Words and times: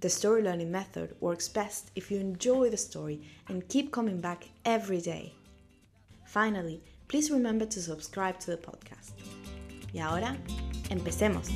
the 0.00 0.08
story 0.08 0.42
learning 0.42 0.70
method 0.70 1.14
works 1.20 1.48
best 1.48 1.90
if 1.94 2.10
you 2.10 2.18
enjoy 2.18 2.70
the 2.70 2.76
story 2.76 3.20
and 3.48 3.68
keep 3.68 3.90
coming 3.90 4.20
back 4.20 4.48
every 4.64 5.00
day. 5.00 5.34
Finally, 6.26 6.82
please 7.08 7.30
remember 7.30 7.66
to 7.66 7.80
subscribe 7.80 8.38
to 8.40 8.50
the 8.50 8.56
podcast. 8.56 9.12
Y 9.92 10.00
ahora, 10.00 10.36
empecemos. 10.90 11.48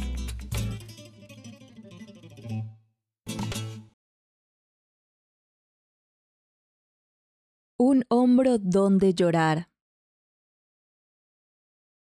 Un 7.80 8.04
hombro 8.08 8.58
donde 8.58 9.14
llorar. 9.14 9.68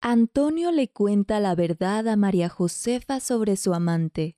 Antonio 0.02 0.72
le 0.72 0.89
cuenta 0.89 1.39
la 1.41 1.55
verdad 1.55 2.08
a 2.08 2.17
María 2.17 2.48
Josefa 2.48 3.20
sobre 3.20 3.56
su 3.56 3.72
amante. 3.72 4.36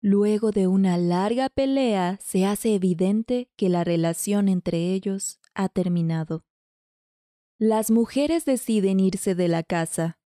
Luego 0.00 0.52
de 0.52 0.68
una 0.68 0.96
larga 0.96 1.48
pelea 1.48 2.18
se 2.22 2.46
hace 2.46 2.74
evidente 2.74 3.50
que 3.56 3.68
la 3.68 3.82
relación 3.82 4.48
entre 4.48 4.92
ellos 4.92 5.40
ha 5.54 5.68
terminado. 5.68 6.44
Las 7.58 7.90
mujeres 7.90 8.44
deciden 8.44 9.00
irse 9.00 9.34
de 9.34 9.48
la 9.48 9.64
casa. 9.64 10.20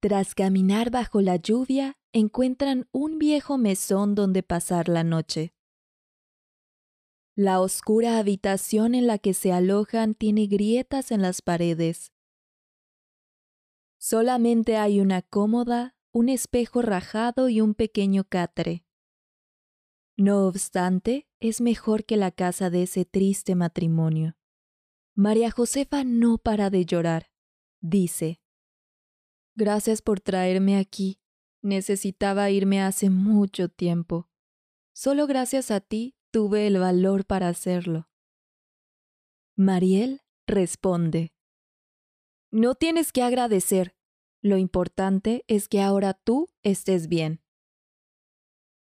Tras 0.00 0.34
caminar 0.34 0.90
bajo 0.90 1.20
la 1.20 1.36
lluvia, 1.36 1.96
encuentran 2.12 2.88
un 2.90 3.18
viejo 3.18 3.58
mesón 3.58 4.16
donde 4.16 4.42
pasar 4.42 4.88
la 4.88 5.04
noche. 5.04 5.54
La 7.36 7.60
oscura 7.60 8.18
habitación 8.18 8.96
en 8.96 9.06
la 9.06 9.18
que 9.18 9.32
se 9.32 9.52
alojan 9.52 10.14
tiene 10.14 10.46
grietas 10.46 11.12
en 11.12 11.22
las 11.22 11.40
paredes. 11.42 12.12
Solamente 13.98 14.76
hay 14.76 15.00
una 15.00 15.22
cómoda, 15.22 15.94
un 16.12 16.28
espejo 16.28 16.82
rajado 16.82 17.48
y 17.48 17.60
un 17.60 17.74
pequeño 17.74 18.24
catre. 18.24 18.84
No 20.16 20.46
obstante, 20.46 21.28
es 21.38 21.60
mejor 21.60 22.04
que 22.04 22.16
la 22.16 22.30
casa 22.30 22.68
de 22.68 22.82
ese 22.82 23.04
triste 23.04 23.54
matrimonio. 23.54 24.36
María 25.14 25.50
Josefa 25.50 26.04
no 26.04 26.38
para 26.38 26.70
de 26.70 26.84
llorar. 26.84 27.30
Dice, 27.80 28.40
Gracias 29.54 30.02
por 30.02 30.20
traerme 30.20 30.78
aquí. 30.78 31.20
Necesitaba 31.62 32.50
irme 32.50 32.82
hace 32.82 33.10
mucho 33.10 33.68
tiempo. 33.68 34.28
Solo 34.92 35.26
gracias 35.26 35.70
a 35.70 35.80
ti 35.80 36.16
tuve 36.30 36.66
el 36.66 36.78
valor 36.78 37.26
para 37.26 37.48
hacerlo. 37.48 38.08
Mariel 39.56 40.22
responde, 40.46 41.32
No 42.50 42.74
tienes 42.74 43.12
que 43.12 43.22
agradecer. 43.22 43.94
Lo 44.42 44.56
importante 44.56 45.44
es 45.48 45.68
que 45.68 45.80
ahora 45.80 46.14
tú 46.14 46.48
estés 46.62 47.08
bien. 47.08 47.42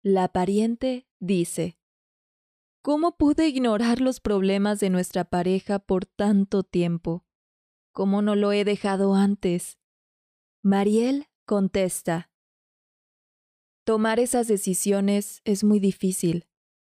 La 0.02 0.28
pariente 0.28 1.08
dice, 1.18 1.78
¿Cómo 2.82 3.16
pude 3.16 3.48
ignorar 3.48 4.00
los 4.00 4.20
problemas 4.20 4.80
de 4.80 4.90
nuestra 4.90 5.24
pareja 5.24 5.78
por 5.78 6.06
tanto 6.06 6.62
tiempo? 6.62 7.26
¿Cómo 7.92 8.22
no 8.22 8.36
lo 8.36 8.52
he 8.52 8.64
dejado 8.64 9.14
antes? 9.14 9.78
Mariel 10.62 11.26
contesta, 11.44 12.30
Tomar 13.88 14.20
esas 14.20 14.48
decisiones 14.48 15.40
es 15.46 15.64
muy 15.64 15.80
difícil. 15.80 16.46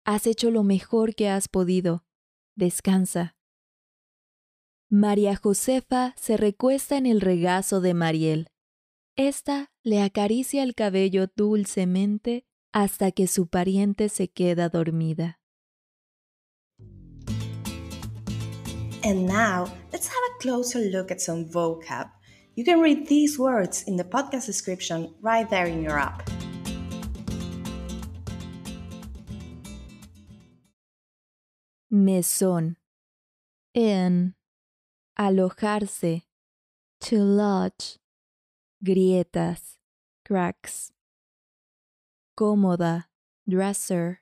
Has 0.07 0.27
hecho 0.27 0.51
lo 0.51 0.63
mejor 0.63 1.15
que 1.15 1.29
has 1.29 1.47
podido. 1.47 2.07
Descansa. 2.55 3.37
María 4.89 5.37
Josefa 5.37 6.15
se 6.17 6.39
recuesta 6.39 6.97
en 6.97 7.05
el 7.05 7.21
regazo 7.21 7.83
de 7.83 7.93
Mariel. 7.93 8.49
Esta 9.19 9.73
le 9.83 10.03
acaricia 10.03 10.63
el 10.63 10.75
cabello 10.75 11.27
dulcemente 11.35 12.45
hasta 12.75 13.13
que 13.13 13.27
su 13.27 13.49
pariente 13.49 14.11
se 14.11 14.29
queda 14.29 14.69
dormida. 14.69 15.41
And 19.03 19.27
now, 19.27 19.73
let's 19.91 20.07
have 20.07 20.23
a 20.35 20.39
closer 20.43 20.81
look 20.91 21.11
at 21.11 21.23
some 21.23 21.47
vocab. 21.47 22.11
You 22.57 22.65
can 22.65 22.81
read 22.81 23.07
these 23.09 23.39
words 23.39 23.85
in 23.87 23.97
the 23.97 24.05
podcast 24.05 24.45
description 24.45 25.15
right 25.23 25.49
there 25.49 25.67
in 25.67 25.83
your 25.83 25.99
app. 25.99 26.29
Mesón. 31.91 32.77
En. 33.75 34.35
Alojarse. 35.19 36.27
To 37.01 37.17
lodge. 37.17 37.99
Grietas. 38.85 39.79
Cracks. 40.25 40.93
Cómoda. 42.37 43.07
Dresser. 43.49 44.21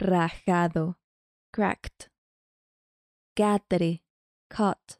Rajado. 0.00 0.96
Cracked. 1.52 2.10
Catre. 3.36 4.00
Cut. 4.50 4.98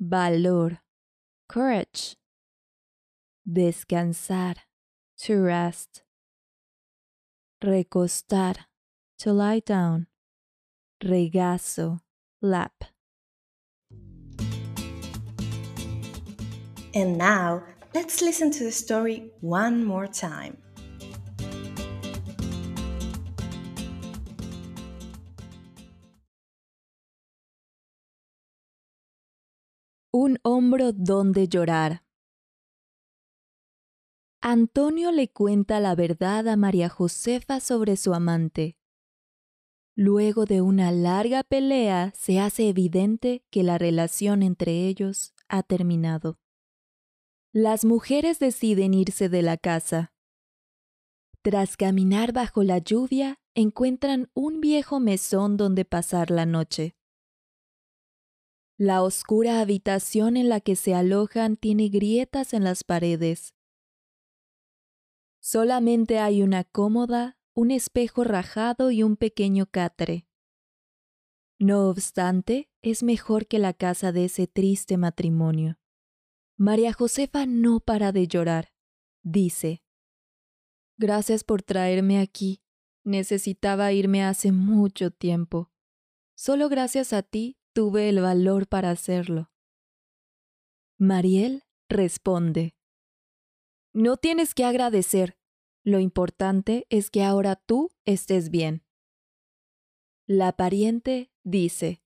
Valor. 0.00 0.80
Courage. 1.48 2.16
Descansar. 3.46 4.56
To 5.18 5.40
rest. 5.40 6.02
Recostar. 7.62 8.66
To 9.18 9.32
lie 9.32 9.60
down. 9.60 10.08
Regazo. 11.02 12.00
Lap. 12.42 12.95
And 16.96 17.18
now, 17.18 17.62
let's 17.92 18.22
listen 18.22 18.50
to 18.52 18.64
the 18.64 18.72
story 18.72 19.30
one 19.42 19.84
more 19.84 20.08
time. 20.08 20.56
Un 30.10 30.38
hombro 30.42 30.92
donde 30.92 31.48
llorar. 31.48 32.02
Antonio 34.40 35.12
le 35.12 35.28
cuenta 35.28 35.80
la 35.80 35.94
verdad 35.94 36.48
a 36.48 36.56
María 36.56 36.88
Josefa 36.88 37.60
sobre 37.60 37.98
su 37.98 38.14
amante. 38.14 38.78
Luego 39.94 40.46
de 40.46 40.62
una 40.62 40.92
larga 40.92 41.42
pelea 41.42 42.14
se 42.16 42.40
hace 42.40 42.70
evidente 42.70 43.44
que 43.50 43.62
la 43.62 43.76
relación 43.76 44.42
entre 44.42 44.86
ellos 44.86 45.34
ha 45.48 45.62
terminado. 45.62 46.38
Las 47.58 47.86
mujeres 47.86 48.38
deciden 48.38 48.92
irse 48.92 49.30
de 49.30 49.40
la 49.40 49.56
casa. 49.56 50.12
Tras 51.40 51.78
caminar 51.78 52.34
bajo 52.34 52.62
la 52.62 52.76
lluvia, 52.76 53.40
encuentran 53.54 54.30
un 54.34 54.60
viejo 54.60 55.00
mesón 55.00 55.56
donde 55.56 55.86
pasar 55.86 56.30
la 56.30 56.44
noche. 56.44 56.96
La 58.76 59.02
oscura 59.02 59.62
habitación 59.62 60.36
en 60.36 60.50
la 60.50 60.60
que 60.60 60.76
se 60.76 60.94
alojan 60.94 61.56
tiene 61.56 61.88
grietas 61.88 62.52
en 62.52 62.62
las 62.62 62.84
paredes. 62.84 63.54
Solamente 65.40 66.18
hay 66.18 66.42
una 66.42 66.62
cómoda, 66.62 67.38
un 67.54 67.70
espejo 67.70 68.22
rajado 68.22 68.90
y 68.90 69.02
un 69.02 69.16
pequeño 69.16 69.64
catre. 69.64 70.28
No 71.58 71.88
obstante, 71.88 72.68
es 72.82 73.02
mejor 73.02 73.46
que 73.46 73.58
la 73.58 73.72
casa 73.72 74.12
de 74.12 74.26
ese 74.26 74.46
triste 74.46 74.98
matrimonio. 74.98 75.78
María 76.56 76.92
Josefa 76.92 77.46
no 77.46 77.80
para 77.80 78.12
de 78.12 78.28
llorar. 78.28 78.72
Dice, 79.22 79.82
Gracias 80.98 81.44
por 81.44 81.62
traerme 81.62 82.18
aquí. 82.20 82.62
Necesitaba 83.04 83.92
irme 83.92 84.24
hace 84.24 84.50
mucho 84.50 85.10
tiempo. 85.10 85.70
Solo 86.34 86.68
gracias 86.68 87.12
a 87.12 87.22
ti 87.22 87.58
tuve 87.74 88.08
el 88.08 88.20
valor 88.20 88.66
para 88.66 88.90
hacerlo. 88.90 89.50
Mariel 90.96 91.64
responde. 91.90 92.74
No 93.92 94.16
tienes 94.16 94.54
que 94.54 94.64
agradecer. 94.64 95.38
Lo 95.84 96.00
importante 96.00 96.86
es 96.88 97.10
que 97.10 97.22
ahora 97.22 97.56
tú 97.56 97.90
estés 98.06 98.48
bien. 98.50 98.82
La 100.26 100.56
pariente 100.56 101.30
dice, 101.44 102.02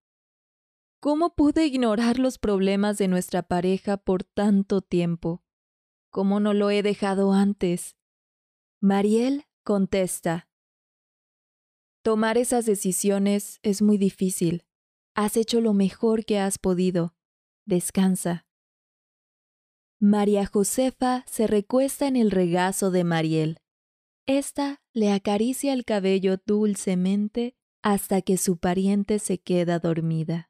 ¿Cómo 1.00 1.35
pude 1.35 1.67
ignorar 1.67 2.19
los 2.19 2.38
problemas 2.38 2.99
de 2.99 3.08
nuestra 3.08 3.43
pareja 3.43 3.97
por 3.97 4.23
tanto 4.23 4.82
tiempo? 4.82 5.43
¿Cómo 6.11 6.41
no 6.41 6.52
lo 6.52 6.70
he 6.70 6.82
dejado 6.82 7.32
antes? 7.32 7.97
Mariel 8.81 9.47
contesta, 9.64 10.50
Tomar 12.02 12.38
esas 12.38 12.64
decisiones 12.64 13.61
es 13.62 13.82
muy 13.82 13.99
difícil. 13.99 14.64
Has 15.14 15.37
hecho 15.37 15.61
lo 15.61 15.75
mejor 15.75 16.25
que 16.25 16.38
has 16.38 16.58
podido. 16.58 17.14
Descansa. 17.67 18.47
María 19.99 20.47
Josefa 20.47 21.25
se 21.26 21.47
recuesta 21.47 22.06
en 22.06 22.17
el 22.17 22.31
regazo 22.31 22.91
de 22.91 23.05
Mariel. 23.05 23.58
Esta 24.26 24.81
le 24.94 25.12
acaricia 25.12 25.75
el 25.75 25.85
cabello 25.85 26.38
dulcemente 26.47 27.55
hasta 27.82 28.23
que 28.23 28.38
su 28.38 28.56
pariente 28.56 29.19
se 29.19 29.38
queda 29.38 29.79
dormida. 29.79 30.50